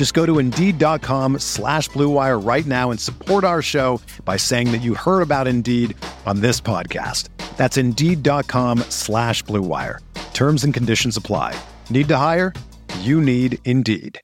[0.00, 4.78] Just go to Indeed.com slash BlueWire right now and support our show by saying that
[4.78, 7.28] you heard about Indeed on this podcast.
[7.58, 9.98] That's Indeed.com slash BlueWire.
[10.32, 11.54] Terms and conditions apply.
[11.90, 12.54] Need to hire?
[13.00, 14.18] You need Indeed.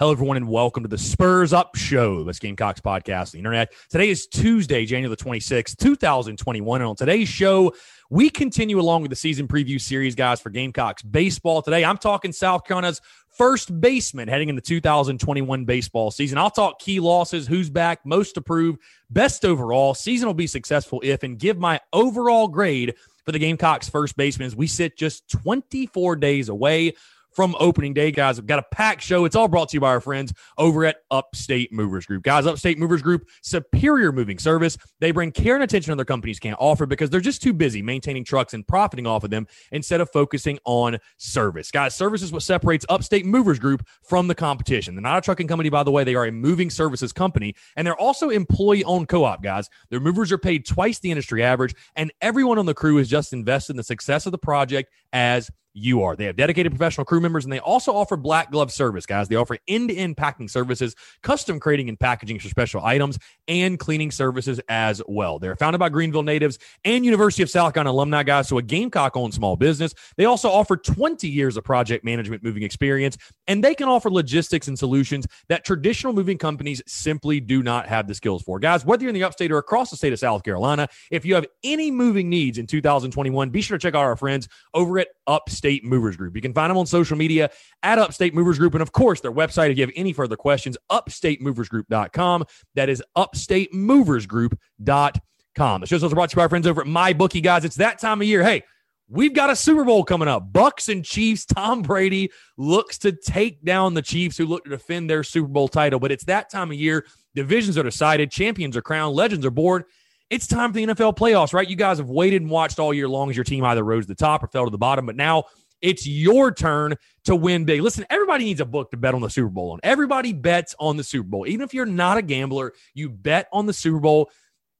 [0.00, 3.72] Hello, everyone, and welcome to the Spurs Up Show, this Gamecocks podcast, the internet.
[3.88, 6.80] Today is Tuesday, January the 26th, 2021.
[6.82, 7.72] And on today's show,
[8.10, 11.62] we continue along with the season preview series, guys, for Gamecocks baseball.
[11.62, 13.00] Today, I'm talking South Carolina's
[13.36, 16.38] first baseman heading into the 2021 baseball season.
[16.38, 19.94] I'll talk key losses, who's back, most approved, best overall.
[19.94, 24.46] Season will be successful if, and give my overall grade for the Gamecocks first baseman
[24.46, 26.94] as we sit just 24 days away
[27.36, 28.40] from opening day, guys.
[28.40, 29.26] We've got a packed show.
[29.26, 32.22] It's all brought to you by our friends over at Upstate Movers Group.
[32.22, 34.78] Guys, Upstate Movers Group, superior moving service.
[35.00, 38.24] They bring care and attention other companies can't offer because they're just too busy maintaining
[38.24, 41.70] trucks and profiting off of them instead of focusing on service.
[41.70, 44.94] Guys, service is what separates Upstate Movers Group from the competition.
[44.94, 46.04] They're not a trucking company, by the way.
[46.04, 49.68] They are a moving services company, and they're also employee owned co op, guys.
[49.90, 53.34] Their movers are paid twice the industry average, and everyone on the crew is just
[53.34, 56.16] invested in the success of the project as you are.
[56.16, 59.28] They have dedicated professional crew members and they also offer black glove service, guys.
[59.28, 63.78] They offer end to end packing services, custom crating and packaging for special items, and
[63.78, 65.38] cleaning services as well.
[65.38, 68.48] They're founded by Greenville natives and University of South Carolina alumni, guys.
[68.48, 69.92] So a Gamecock owned small business.
[70.16, 74.68] They also offer 20 years of project management moving experience, and they can offer logistics
[74.68, 78.58] and solutions that traditional moving companies simply do not have the skills for.
[78.58, 81.34] Guys, whether you're in the upstate or across the state of South Carolina, if you
[81.34, 85.08] have any moving needs in 2021, be sure to check out our friends over at
[85.26, 86.34] Upstate Movers Group.
[86.34, 87.50] You can find them on social media
[87.82, 88.74] at Upstate Movers Group.
[88.74, 92.44] And of course, their website, if you have any further questions, upstatemoversgroup.com.
[92.74, 95.80] That is upstatemoversgroup.com.
[95.80, 97.64] The show's also brought to you by our friends over at My MyBookie, guys.
[97.64, 98.42] It's that time of year.
[98.42, 98.62] Hey,
[99.08, 100.52] We've got a Super Bowl coming up.
[100.52, 101.44] Bucks and Chiefs.
[101.44, 105.68] Tom Brady looks to take down the Chiefs, who look to defend their Super Bowl
[105.68, 106.00] title.
[106.00, 107.06] But it's that time of year.
[107.36, 109.84] Divisions are decided, champions are crowned, legends are born.
[110.28, 111.68] It's time for the NFL playoffs, right?
[111.68, 114.08] You guys have waited and watched all year long as your team either rose to
[114.08, 115.44] the top or fell to the bottom, but now
[115.80, 117.80] it's your turn to win big.
[117.80, 119.80] Listen, everybody needs a book to bet on the Super Bowl on.
[119.82, 121.46] Everybody bets on the Super Bowl.
[121.46, 124.30] Even if you're not a gambler, you bet on the Super Bowl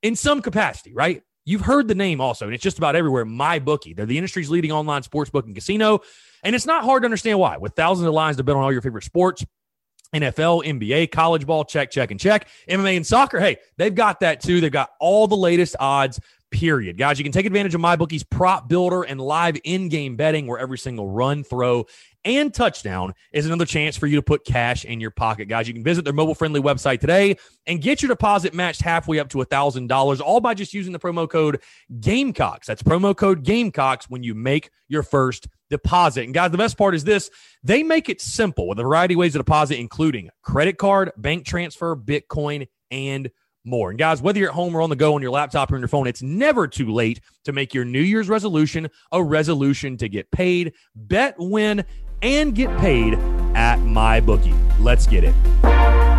[0.03, 1.23] in some capacity, right?
[1.45, 3.25] You've heard the name also, and it's just about everywhere.
[3.25, 3.95] My bookie.
[3.95, 6.01] They're the industry's leading online sports book and casino.
[6.43, 7.57] And it's not hard to understand why.
[7.57, 9.45] With thousands of lines to bet on all your favorite sports,
[10.15, 12.49] NFL, NBA, college ball, check, check, and check.
[12.69, 14.61] MMA and soccer, hey, they've got that too.
[14.61, 16.97] They've got all the latest odds, period.
[16.97, 20.59] Guys, you can take advantage of MyBookie's prop builder and live in game betting where
[20.59, 21.87] every single run, throw,
[22.25, 25.69] and touchdown is another chance for you to put cash in your pocket, guys.
[25.69, 27.37] You can visit their mobile friendly website today
[27.67, 31.29] and get your deposit matched halfway up to $1,000, all by just using the promo
[31.29, 31.63] code
[32.01, 32.67] Gamecocks.
[32.67, 36.25] That's promo code Gamecocks when you make your first deposit.
[36.25, 37.31] And guys, the best part is this
[37.63, 41.45] they make it simple with a variety of ways to deposit, including credit card, bank
[41.45, 43.31] transfer, Bitcoin, and
[43.65, 43.91] more.
[43.91, 45.81] And guys, whether you're at home or on the go on your laptop or on
[45.81, 50.09] your phone, it's never too late to make your New Year's resolution a resolution to
[50.09, 51.85] get paid, bet, win,
[52.23, 53.15] and get paid
[53.55, 54.55] at my bookie.
[54.79, 56.16] Let's get it.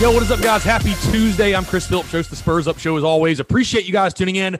[0.00, 0.64] Yo, what is up, guys?
[0.64, 1.54] Happy Tuesday.
[1.54, 3.38] I'm Chris Phillips, host the Spurs Up Show as always.
[3.38, 4.58] Appreciate you guys tuning in.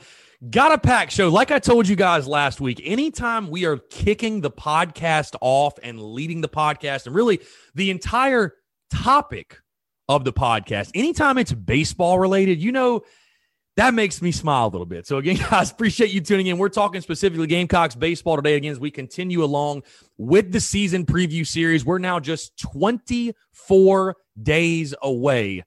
[0.51, 1.31] Got a pack show.
[1.31, 5.99] Like I told you guys last week, anytime we are kicking the podcast off and
[5.99, 7.41] leading the podcast, and really
[7.75, 8.53] the entire
[8.93, 9.57] topic
[10.11, 13.01] of the podcast, anytime it's baseball related, you know,
[13.77, 15.07] that makes me smile a little bit.
[15.07, 16.59] So, again, guys, appreciate you tuning in.
[16.59, 18.55] We're talking specifically Gamecocks baseball today.
[18.55, 19.85] Again, as we continue along
[20.19, 25.65] with the season preview series, we're now just 24 days away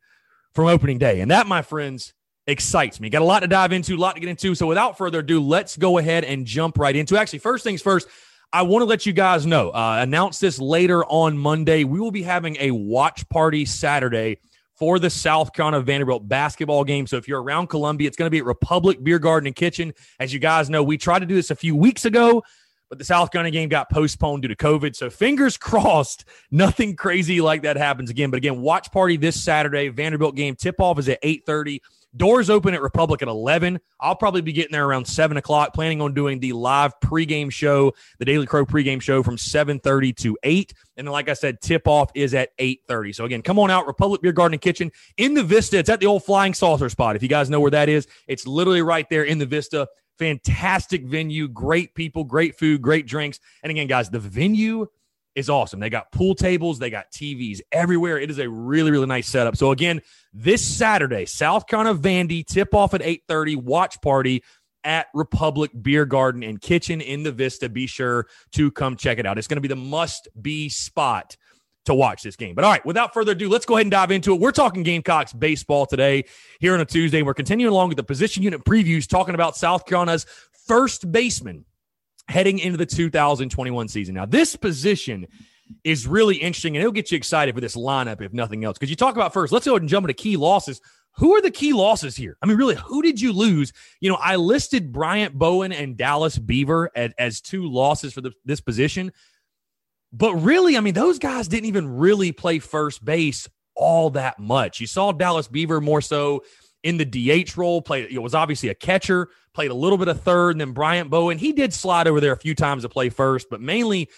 [0.53, 1.21] from opening day.
[1.21, 2.13] And that, my friends,
[2.47, 3.09] excites me.
[3.09, 4.53] Got a lot to dive into, a lot to get into.
[4.55, 7.17] So without further ado, let's go ahead and jump right into.
[7.17, 8.07] Actually, first things first,
[8.51, 9.71] I want to let you guys know.
[9.71, 11.83] Uh, announce this later on Monday.
[11.83, 14.39] We will be having a watch party Saturday
[14.83, 17.07] for the South Carolina Vanderbilt basketball game.
[17.07, 19.93] So if you're around Columbia, it's going to be at Republic Beer Garden and Kitchen.
[20.19, 22.43] As you guys know, we tried to do this a few weeks ago,
[22.89, 24.93] but the South Carolina game got postponed due to COVID.
[24.93, 28.29] So fingers crossed, nothing crazy like that happens again.
[28.29, 29.87] But again, watch party this Saturday.
[29.87, 31.79] Vanderbilt game tip off is at 8:30.
[32.15, 33.79] Doors open at Republic at 11.
[33.99, 37.93] I'll probably be getting there around 7 o'clock, planning on doing the live pregame show,
[38.19, 40.73] the Daily Crow pregame show from 7.30 to 8.
[40.97, 43.15] And then, like I said, tip-off is at 8.30.
[43.15, 45.79] So, again, come on out, Republic Beer Garden and Kitchen in the Vista.
[45.79, 47.15] It's at the old Flying Saucer spot.
[47.15, 49.87] If you guys know where that is, it's literally right there in the Vista.
[50.19, 53.39] Fantastic venue, great people, great food, great drinks.
[53.63, 54.87] And again, guys, the venue–
[55.35, 55.79] is awesome.
[55.79, 58.19] They got pool tables, they got TVs everywhere.
[58.19, 59.57] It is a really, really nice setup.
[59.57, 60.01] So again,
[60.33, 64.43] this Saturday, South Carolina Vandy tip off at 8:30, watch party
[64.83, 67.69] at Republic Beer Garden and Kitchen in the Vista.
[67.69, 69.37] Be sure to come check it out.
[69.37, 71.37] It's going to be the must-be spot
[71.85, 72.55] to watch this game.
[72.55, 74.39] But all right, without further ado, let's go ahead and dive into it.
[74.39, 76.25] We're talking Gamecocks baseball today
[76.59, 77.21] here on a Tuesday.
[77.21, 80.25] We're continuing along with the position unit previews, talking about South Carolina's
[80.67, 81.65] first baseman
[82.27, 84.15] heading into the 2021 season.
[84.15, 85.27] Now, this position
[85.83, 88.77] is really interesting and it'll get you excited for this lineup, if nothing else.
[88.77, 90.81] Because you talk about first, let's go ahead and jump into key losses.
[91.17, 92.37] Who are the key losses here?
[92.41, 93.71] I mean, really, who did you lose?
[93.99, 98.31] You know, I listed Bryant Bowen and Dallas Beaver as, as two losses for the,
[98.45, 99.11] this position.
[100.11, 104.79] But really, I mean, those guys didn't even really play first base all that much.
[104.79, 106.43] You saw Dallas Beaver more so
[106.83, 110.21] in the DH role, play, it was obviously a catcher, played a little bit of
[110.21, 111.37] third, and then Bryant Bowen.
[111.37, 114.09] He did slide over there a few times to play first, but mainly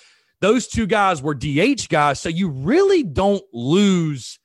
[0.42, 2.20] those two guys were DH guys.
[2.20, 4.40] So you really don't lose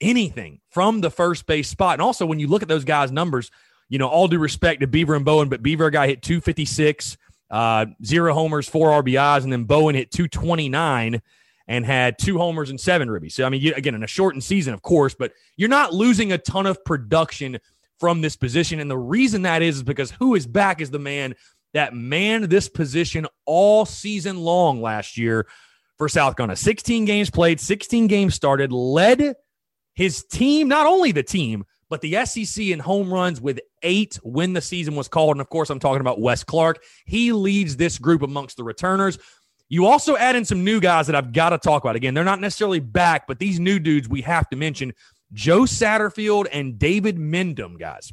[0.00, 1.94] anything from the first base spot.
[1.94, 3.50] And also, when you look at those guys' numbers,
[3.88, 7.16] you know, all due respect to Beaver and Bowen, but Beaver guy hit 256,
[7.50, 11.20] uh, zero homers, four RBIs, and then Bowen hit 229
[11.68, 13.32] and had two homers and seven ribbies.
[13.32, 16.38] So, I mean, again, in a shortened season, of course, but you're not losing a
[16.38, 17.58] ton of production
[18.02, 18.80] from this position.
[18.80, 21.36] And the reason that is, is because who is back is the man
[21.72, 25.46] that manned this position all season long last year
[25.98, 26.56] for South Carolina.
[26.56, 29.36] 16 games played, 16 games started, led
[29.94, 34.52] his team, not only the team, but the SEC in home runs with eight when
[34.52, 35.36] the season was called.
[35.36, 36.82] And of course, I'm talking about Wes Clarke.
[37.06, 39.16] He leads this group amongst the returners.
[39.68, 41.94] You also add in some new guys that I've got to talk about.
[41.94, 44.92] Again, they're not necessarily back, but these new dudes we have to mention
[45.32, 48.12] Joe Satterfield and David Mendham, guys.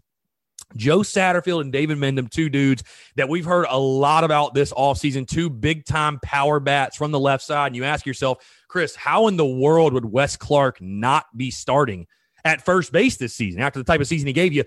[0.76, 2.84] Joe Satterfield and David Mendham, two dudes
[3.16, 7.20] that we've heard a lot about this offseason, two big time power bats from the
[7.20, 7.68] left side.
[7.68, 8.38] And you ask yourself,
[8.68, 12.06] Chris, how in the world would Wes Clarke not be starting
[12.46, 14.64] at first base this season after the type of season he gave you?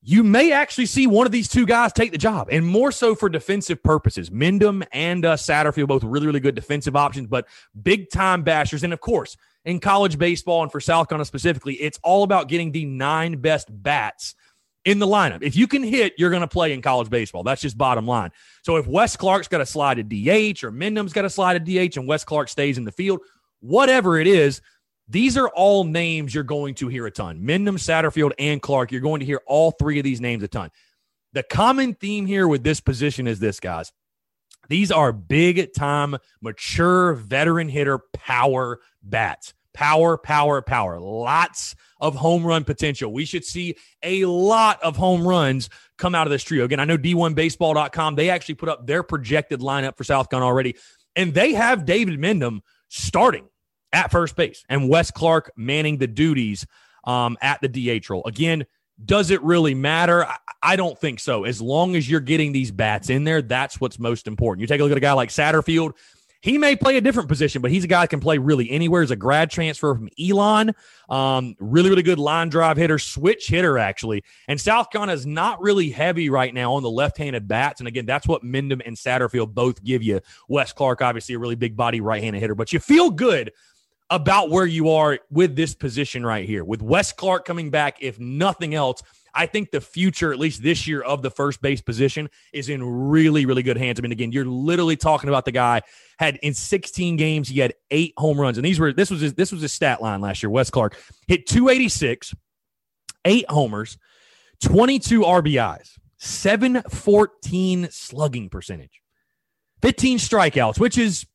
[0.00, 3.14] You may actually see one of these two guys take the job, and more so
[3.14, 4.30] for defensive purposes.
[4.30, 7.46] Mendham and uh, Satterfield, both really, really good defensive options, but
[7.82, 8.84] big time bashers.
[8.84, 12.70] And of course, in college baseball and for South Carolina specifically, it's all about getting
[12.70, 14.34] the nine best bats
[14.84, 15.42] in the lineup.
[15.42, 17.42] If you can hit, you're going to play in college baseball.
[17.42, 18.30] That's just bottom line.
[18.62, 21.88] So if Wes Clarke's got to slide to DH or Mendham's got to slide to
[21.88, 23.20] DH and Wes Clarke stays in the field,
[23.60, 24.62] whatever it is,
[25.08, 27.40] these are all names you're going to hear a ton.
[27.40, 28.92] Mendham, Satterfield, and Clarke.
[28.92, 30.70] You're going to hear all three of these names a ton.
[31.32, 33.92] The common theme here with this position is this, guys.
[34.68, 39.54] These are big time, mature, veteran hitter power bats.
[39.72, 40.98] Power, power, power.
[40.98, 43.12] Lots of home run potential.
[43.12, 46.64] We should see a lot of home runs come out of this trio.
[46.64, 50.76] Again, I know D1Baseball.com, they actually put up their projected lineup for South Carolina already,
[51.14, 53.48] and they have David Mendham starting
[53.92, 56.66] at first base and Wes Clarke manning the duties
[57.04, 58.22] um, at the DH role.
[58.26, 58.66] Again,
[59.04, 60.26] does it really matter?
[60.62, 61.44] I, don't think so.
[61.44, 64.60] As long as you're getting these bats in there, that's what's most important.
[64.60, 65.92] You take a look at a guy like Satterfield.
[66.40, 69.00] He may play a different position, but he's a guy that can play really anywhere.
[69.02, 70.72] He's a grad transfer from Elon.
[71.08, 74.22] Um, really, really good line drive hitter, switch hitter, actually.
[74.46, 77.80] And South Carolina is not really heavy right now on the left handed bats.
[77.80, 80.20] And again, that's what Mendham and Satterfield both give you.
[80.48, 83.52] Wes Clarke, obviously, a really big body right handed hitter, but you feel good
[84.10, 86.64] about where you are with this position right here.
[86.64, 89.02] With Wes Clarke coming back, if nothing else,
[89.34, 92.82] I think the future, at least this year, of the first base position is in
[92.82, 94.00] really, really good hands.
[94.00, 95.82] I mean, again, you're literally talking about the guy
[96.18, 98.58] had in 16 games, he had eight home runs.
[98.58, 100.50] And these were this was his, this was his stat line last year.
[100.50, 100.96] Wes Clarke
[101.26, 102.34] hit 286,
[103.26, 103.98] eight homers,
[104.62, 109.02] 22 RBIs, 714 slugging percentage,
[109.82, 111.26] 15 strikeouts, which is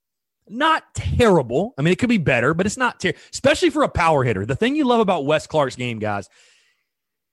[0.48, 1.74] not terrible.
[1.78, 4.46] I mean, it could be better, but it's not terrible, especially for a power hitter.
[4.46, 6.30] The thing you love about Wes Clarke's game, guys,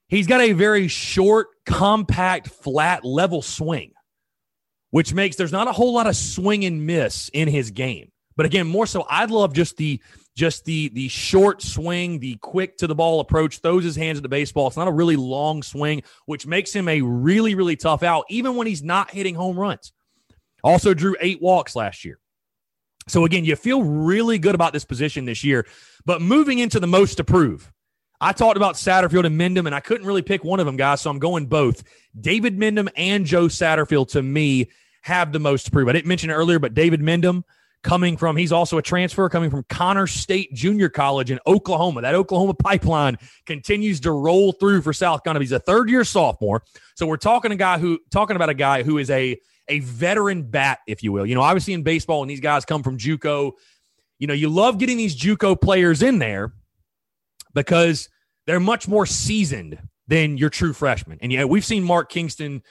[0.07, 3.93] he's got a very short, compact, flat, level swing,
[4.91, 8.11] which makes there's not a whole lot of swing and miss in his game.
[8.35, 10.01] But again, more so, I'd love just the
[10.35, 14.23] just the the short swing, the quick to the ball approach, throws his hands at
[14.23, 14.67] the baseball.
[14.67, 18.55] It's not a really long swing, which makes him a really, really tough out, even
[18.55, 19.91] when he's not hitting home runs.
[20.63, 22.19] Also drew eight walks last year.
[23.07, 25.65] So again, you feel really good about this position this year.
[26.05, 27.71] But moving into the most to prove,
[28.19, 31.01] I talked about Satterfield and Mendham, and I couldn't really pick one of them, guys.
[31.01, 31.83] So I'm going both.
[32.19, 34.69] David Mendham and Joe Satterfield to me
[35.01, 35.87] have the most to prove.
[35.89, 37.43] I didn't mention it earlier, but David Mendham
[37.83, 42.01] coming from, he's also a transfer coming from Connor State Junior College in Oklahoma.
[42.01, 43.17] That Oklahoma pipeline
[43.47, 45.43] continues to roll through for South Carolina.
[45.43, 46.63] He's a third year sophomore.
[46.95, 49.39] So we're talking a guy who talking about a guy who is a
[49.71, 51.25] a veteran bat, if you will.
[51.25, 53.53] You know, obviously in baseball, when these guys come from JUCO,
[54.19, 56.53] you know, you love getting these JUCO players in there
[57.53, 58.09] because
[58.45, 61.17] they're much more seasoned than your true freshmen.
[61.21, 62.61] And yeah, we've seen Mark Kingston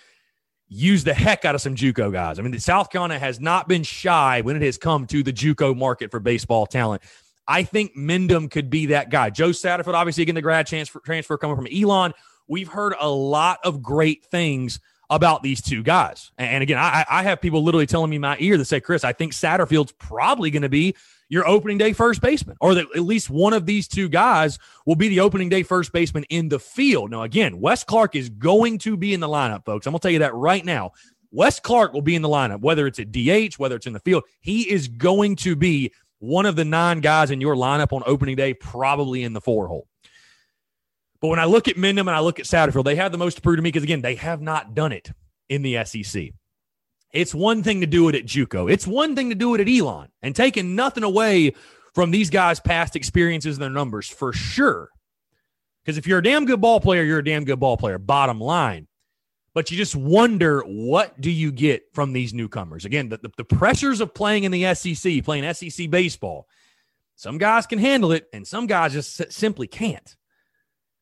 [0.69, 2.39] use the heck out of some JUCO guys.
[2.39, 5.77] I mean, South Carolina has not been shy when it has come to the JUCO
[5.77, 7.03] market for baseball talent.
[7.49, 9.31] I think Mendham could be that guy.
[9.31, 12.13] Joe Satterfield, obviously, getting the grad transfer, transfer coming from Elon.
[12.47, 14.79] We've heard a lot of great things
[15.11, 16.31] about these two guys.
[16.39, 19.13] And again, I, I have people literally telling me my ear that say, Chris, I
[19.13, 20.95] think Satterfield's probably going to be
[21.29, 24.97] your opening day first baseman, or that at least one of these two guys will
[24.97, 27.11] be the opening day first baseman in the field.
[27.11, 29.87] Now, again, Wes Clarke is going to be in the lineup, folks.
[29.87, 30.93] I'm going to tell you that right now.
[31.33, 34.01] Wes Clarke will be in the lineup, whether it's at DH, whether it's in the
[34.01, 34.25] field.
[34.41, 38.37] He is going to be one of the nine guys in your lineup on opening
[38.37, 39.87] day, probably in the four hole.
[41.21, 43.37] But when I look at Mendham and I look at Satterfield, they have the most
[43.37, 45.11] to prove to me because, again, they have not done it
[45.49, 46.31] in the SEC.
[47.13, 48.71] It's one thing to do it at JUCO.
[48.71, 51.55] It's one thing to do it at Elon and taking nothing away
[51.95, 54.91] from these guys' past experiences and their numbers for sure.
[55.85, 58.41] Because if you're a damn good ball player, you're a damn good ball player, bottom
[58.41, 58.87] line.
[59.53, 62.85] But you just wonder what do you get from these newcomers?
[62.85, 66.47] Again, the, the, the pressures of playing in the SEC, playing SEC baseball.
[67.17, 70.17] Some guys can handle it, and some guys just simply can't.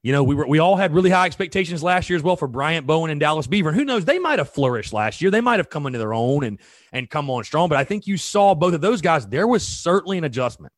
[0.08, 2.48] You know, we were we all had really high expectations last year as well for
[2.48, 3.68] Bryant Bowen and Dallas Beaver.
[3.68, 5.30] And who knows, they might have flourished last year.
[5.30, 6.58] They might have come into their own and
[6.94, 7.68] and come on strong.
[7.68, 9.26] But I think you saw both of those guys.
[9.26, 10.72] There was certainly an adjustment.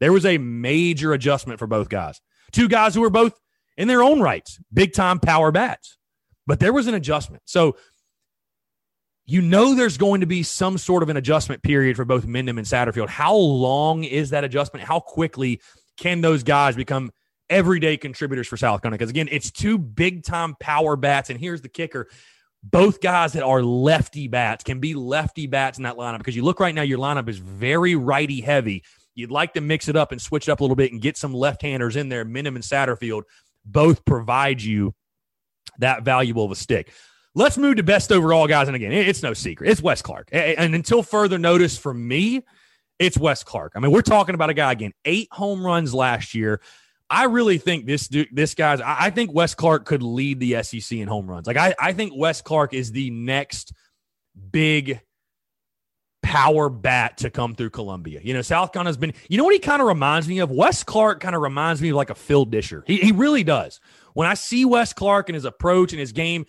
[0.00, 2.22] There was a major adjustment for both guys.
[2.50, 3.38] Two guys who were both
[3.76, 5.98] in their own rights, big time power bats.
[6.46, 7.42] But there was an adjustment.
[7.44, 7.76] So
[9.26, 12.56] you know there's going to be some sort of an adjustment period for both Mendham
[12.56, 13.10] and Satterfield.
[13.10, 14.86] How long is that adjustment?
[14.86, 15.60] How quickly
[15.98, 17.10] can those guys become
[17.52, 18.98] everyday contributors for South Carolina.
[18.98, 21.30] Because again, it's two big time power bats.
[21.30, 22.08] And here's the kicker
[22.62, 26.44] both guys that are lefty bats can be lefty bats in that lineup because you
[26.44, 28.84] look right now, your lineup is very righty heavy.
[29.14, 31.16] You'd like to mix it up and switch it up a little bit and get
[31.16, 32.24] some left handers in there.
[32.24, 33.24] Mendham and Satterfield
[33.64, 34.94] both provide you
[35.78, 36.92] that valuable of a stick.
[37.34, 38.68] Let's move to best overall guys.
[38.68, 39.70] And again, it's no secret.
[39.70, 40.28] It's Wes Clarke.
[40.32, 42.42] And until further notice from me,
[42.98, 43.72] it's Wes Clarke.
[43.74, 46.60] I mean, we're talking about a guy again, eight home runs last year.
[47.12, 48.80] I really think this dude, this guy's.
[48.80, 51.46] I think Wes Clarke could lead the SEC in home runs.
[51.46, 53.74] Like I, I think Wes Clarke is the next
[54.50, 54.98] big
[56.22, 58.20] power bat to come through Columbia.
[58.24, 59.12] You know, South Carolina's been.
[59.28, 60.50] You know what he kind of reminds me of?
[60.50, 62.82] Wes Clarke kind of reminds me of like a Phil Disher.
[62.86, 63.78] He he really does.
[64.14, 66.46] When I see Wes Clarke and his approach and his game,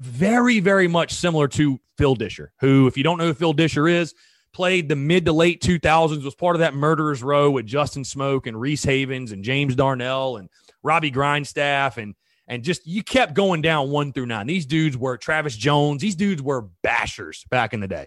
[0.00, 3.88] very very much similar to Phil Disher, who, if you don't know who Phil Disher
[3.88, 4.14] is,
[4.54, 8.46] played the mid to late 2000s, was part of that murderer's row with Justin Smoak
[8.46, 10.48] and Reese Havens and James Darnell and
[10.82, 12.14] Robbie Grindstaff and
[12.46, 14.46] and just you kept going down one through nine.
[14.46, 16.02] These dudes were Travis Jones.
[16.02, 18.06] These dudes were bashers back in the day.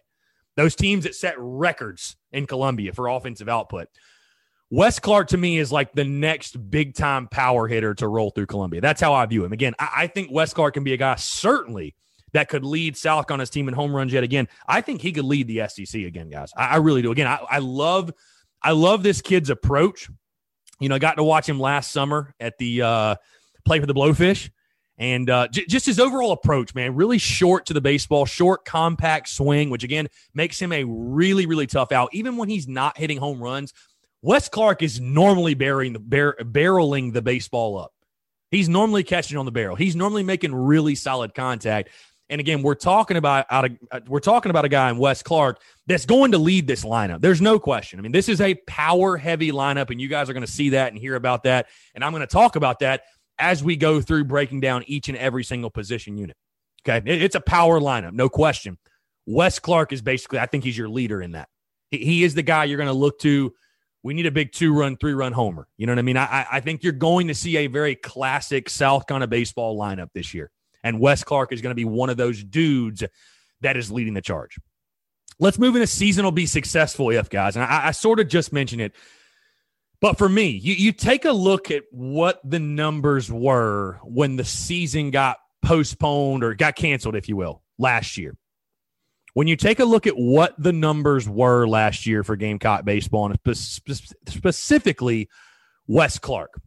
[0.56, 3.88] Those teams that set records in Columbia for offensive output.
[4.70, 8.48] Wes Clarke to me is like the next big time power hitter to roll through
[8.48, 8.82] Columbia.
[8.82, 9.54] That's how I view him.
[9.54, 11.96] Again, I, I think Wes Clarke can be a guy certainly
[12.38, 14.48] that could lead South on his team in home runs yet again.
[14.68, 16.54] I think he could lead the SEC again, guys.
[16.56, 17.12] I, I really do.
[17.12, 18.14] Again, I, I love,
[18.62, 20.08] I love this kid's approach.
[20.80, 23.16] You know, I got to watch him last summer at the uh,
[23.66, 24.52] play for the Blowfish.
[25.00, 29.30] And uh, j- just his overall approach, man, really short to the baseball, short, compact
[29.30, 32.10] swing, which again makes him a really, really tough out.
[32.14, 33.74] Even when he's not hitting home runs,
[34.22, 37.94] Wes Clarke is normally burying the bar- barreling the baseball up.
[38.52, 39.76] He's normally catching on the barrel.
[39.76, 41.90] He's normally making really solid contact.
[42.30, 45.24] And again, we're talking about out of, uh, we're talking about a guy in Wes
[45.24, 47.22] Clarke that's going to lead this lineup.
[47.22, 48.00] There's no question.
[48.00, 50.70] I mean, this is a power heavy lineup, and you guys are going to see
[50.72, 51.68] that and hear about that.
[51.96, 53.04] And I'm going to talk about that
[53.40, 56.36] as we go through breaking down each and every single position unit.
[56.88, 58.78] Okay, it's a power lineup, no question.
[59.26, 61.50] Wes Clarke is basically, I think he's your leader in that.
[61.92, 63.54] He, he is the guy you're going to look to.
[64.04, 65.68] We need a big two run, three run homer.
[65.78, 66.18] You know what I mean?
[66.18, 70.10] I, I think you're going to see a very classic South kind of baseball lineup
[70.14, 70.50] this year.
[70.88, 73.04] And Wes Clarke is going to be one of those dudes
[73.60, 74.58] that is leading the charge.
[75.38, 77.58] Let's move into season will be successful if, guys.
[77.58, 78.96] And I, I sort of just mentioned it.
[80.00, 84.46] But for me, you, you take a look at what the numbers were when the
[84.46, 88.38] season got postponed or got canceled, if you will, last year.
[89.34, 93.30] When you take a look at what the numbers were last year for Gamecock baseball,
[93.30, 93.58] and
[94.26, 95.28] specifically
[95.86, 96.62] Wes Clarke,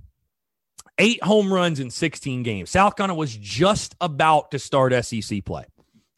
[1.00, 2.70] eight home runs in 16 games.
[2.70, 5.64] South Carolina was just about to start SEC play.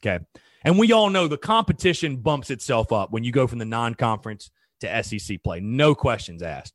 [0.05, 0.23] Okay.
[0.65, 3.95] And we all know the competition bumps itself up when you go from the non
[3.95, 5.61] conference to SEC play.
[5.61, 6.75] No questions asked.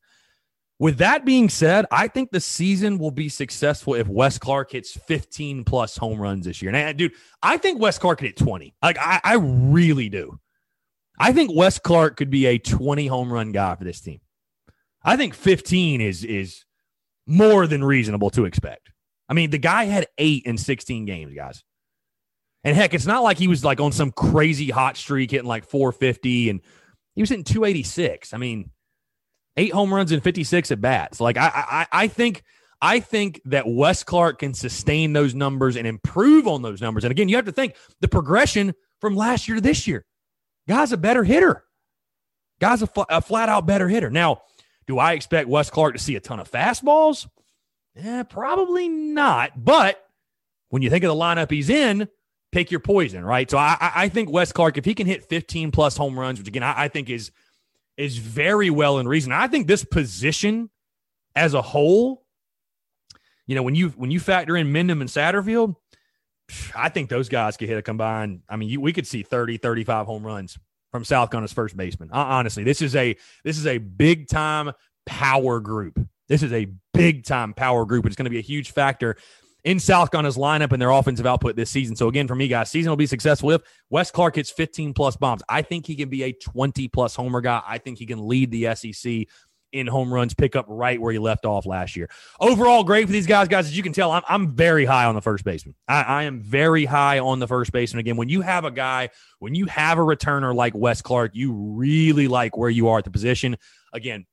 [0.79, 4.91] With that being said, I think the season will be successful if Wes Clarke hits
[4.91, 6.73] 15 plus home runs this year.
[6.73, 8.75] And dude, I think Wes Clarke could hit 20.
[8.81, 10.39] Like I, I really do.
[11.19, 14.21] I think Wes Clarke could be a 20 home run guy for this team.
[15.03, 16.63] I think 15 is is
[17.27, 18.89] more than reasonable to expect.
[19.29, 21.63] I mean, the guy had eight in 16 games, guys.
[22.63, 25.69] And heck, it's not like he was like on some crazy hot streak hitting like
[25.69, 26.61] 450 and
[27.15, 28.33] he was hitting 286.
[28.33, 28.71] I mean,
[29.57, 31.19] eight home runs and 56 at bats.
[31.19, 32.43] Like I, I, I think,
[32.81, 37.03] I think that Wes Clarke can sustain those numbers and improve on those numbers.
[37.03, 40.05] And again, you have to think the progression from last year to this year.
[40.67, 41.63] Guy's a better hitter.
[42.59, 44.09] Guy's a, fl- a flat out better hitter.
[44.09, 44.41] Now,
[44.87, 47.27] do I expect Wes Clarke to see a ton of fastballs?
[47.95, 49.63] Eh, probably not.
[49.63, 50.03] But
[50.69, 52.07] when you think of the lineup he's in,
[52.51, 53.49] pick your poison, right?
[53.49, 56.47] So I, I think Wes Clarke, if he can hit 15 plus home runs, which
[56.47, 57.31] again I, I think is
[57.97, 59.31] is very well in reason.
[59.31, 60.69] I think this position
[61.35, 62.23] as a whole,
[63.45, 65.75] you know, when you when you factor in Mendham and Satterfield,
[66.75, 68.41] I think those guys could hit a combined.
[68.47, 70.57] I mean, you, we could see 30, 35 home runs
[70.91, 72.09] from South Carolina's first baseman.
[72.11, 74.71] Honestly, this is a this is a big time
[75.05, 75.99] power group.
[76.27, 78.05] This is a big time power group.
[78.05, 79.17] It's going to be a huge factor
[79.63, 81.95] in South Carolina's lineup and their offensive output this season.
[81.95, 85.17] So again, for me, guys, season will be successful if Wes Clarke hits 15 plus
[85.17, 85.41] bombs.
[85.49, 87.61] I think he can be a 20 plus homer guy.
[87.67, 89.27] I think he can lead the SEC
[89.71, 92.09] in home runs, pick up right where he left off last year.
[92.39, 93.65] Overall, great for these guys, guys.
[93.65, 95.75] As you can tell, I'm, I'm very high on the first baseman.
[95.87, 97.99] I, I am very high on the first baseman.
[97.99, 101.53] Again, when you have a guy, when you have a returner like Wes Clarke, you
[101.53, 103.57] really like where you are at the position.
[103.93, 104.25] Again,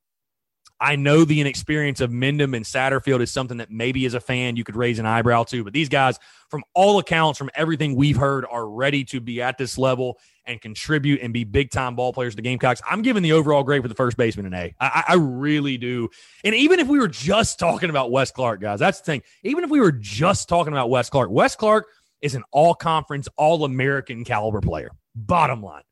[0.80, 4.56] I know the inexperience of Mendham and Satterfield is something that maybe as a fan
[4.56, 6.18] you could raise an eyebrow to, but these guys,
[6.50, 10.60] from all accounts, from everything we've heard, are ready to be at this level and
[10.60, 12.82] contribute and be big time ball players to the Gamecocks.
[12.88, 14.74] I'm giving the overall grade for the first baseman an A.
[14.80, 16.08] I, I really do.
[16.44, 19.22] And even if we were just talking about Wes Clarke, guys, that's the thing.
[19.42, 21.86] Even if we were just talking about Wes Clarke, Wes Clarke
[22.20, 24.90] is an all conference, all American caliber player.
[25.14, 25.82] Bottom line,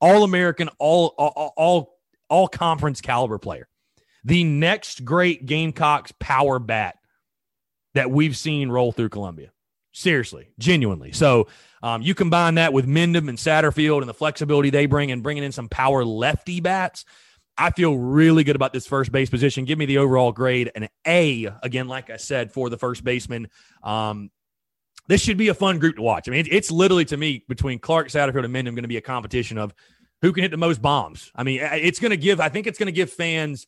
[0.00, 3.68] all American, all, all, all, all conference caliber player
[4.24, 6.96] the next great Gamecocks power bat
[7.94, 9.50] that we've seen roll through Columbia.
[9.98, 11.10] Seriously, genuinely.
[11.10, 11.48] So
[11.82, 15.42] um, you combine that with Mendham and Satterfield and the flexibility they bring and bringing
[15.42, 17.04] in some power lefty bats.
[17.56, 19.64] I feel really good about this first base position.
[19.64, 23.48] Give me the overall grade an A again, like I said, for the first baseman.
[23.82, 24.30] Um,
[25.08, 26.28] this should be a fun group to watch.
[26.28, 29.00] I mean, it's literally to me between Clarke, Satterfield, and Mendham going to be a
[29.00, 29.74] competition of
[30.22, 31.32] who can hit the most bombs.
[31.34, 32.38] I mean, it's going to give.
[32.38, 33.66] I think it's going to give fans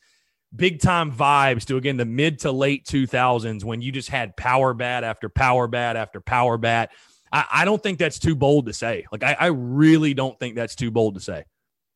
[0.54, 4.74] big time vibes to again the mid to late 2000s when you just had power
[4.74, 6.90] bat after power bat after power bat.
[7.32, 9.06] I, I don't think that's too bold to say.
[9.12, 11.44] Like I, I, really don't think that's too bold to say.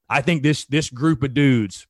[0.08, 1.88] I think this this group of dudes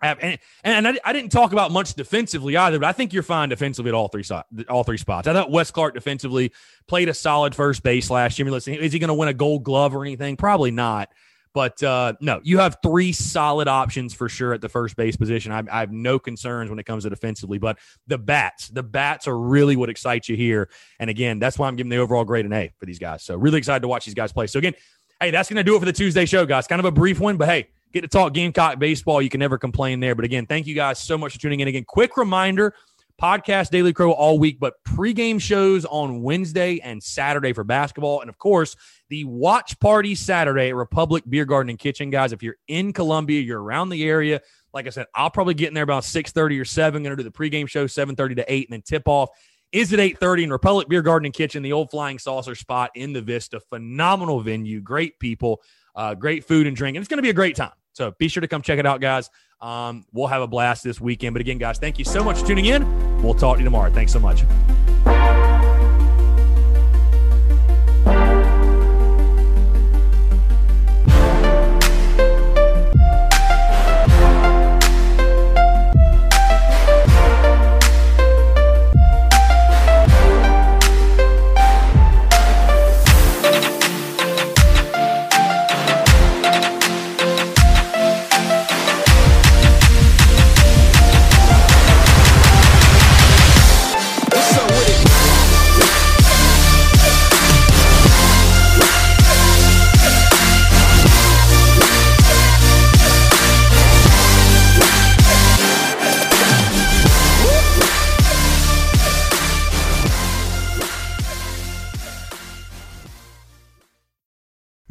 [0.00, 3.22] have, and, and I, I, didn't talk about much defensively either, but I think you're
[3.22, 4.24] fine defensively at all three
[4.68, 5.26] all three spots.
[5.26, 6.52] I thought Wes Clarke defensively
[6.86, 8.50] played a solid first base last year.
[8.50, 10.36] Listen, is he going to win a Gold Glove or anything?
[10.36, 11.10] Probably not.
[11.52, 15.50] But uh, no, you have three solid options for sure at the first base position.
[15.50, 19.26] I, I, have no concerns when it comes to defensively, but the bats, the bats
[19.26, 20.68] are really what excites you here.
[21.00, 23.24] And again, that's why I'm giving the overall grade an A for these guys.
[23.24, 24.46] So really excited to watch these guys play.
[24.46, 24.74] So again,
[25.20, 26.68] hey, that's going to do it for the Tuesday show, guys.
[26.68, 29.20] Kind of a brief one, but hey, get to talk Gamecock baseball.
[29.20, 30.14] You can never complain there.
[30.14, 31.68] But again, thank you guys so much for tuning in.
[31.68, 32.74] Again, quick reminder
[33.20, 38.20] podcast Daily Crow all week, but pregame shows on Wednesday and Saturday for basketball.
[38.20, 38.76] And of course,
[39.10, 42.10] the watch party Saturday at Republic Beer Garden and Kitchen.
[42.10, 44.40] Guys, if you're in Columbia, you're around the area.
[44.72, 47.02] Like I said, I'll probably get in there about 6:30 or 7.
[47.02, 49.30] Gonna do the pregame show 7:30 to 8 and then tip off
[49.72, 53.12] is at 8.30 in Republic Beer Garden and Kitchen, the old Flying Saucer spot in
[53.12, 53.60] the Vista.
[53.60, 55.60] Phenomenal venue, great people,
[55.94, 57.72] uh, great food and drink, and it's going to be a great time.
[57.92, 59.30] So be sure to come check it out, guys.
[59.60, 61.34] Um, we'll have a blast this weekend.
[61.34, 63.22] But again, guys, thank you so much for tuning in.
[63.22, 63.92] We'll talk to you tomorrow.
[63.92, 64.44] Thanks so much.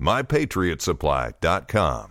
[0.00, 2.09] mypatriotsupply.com.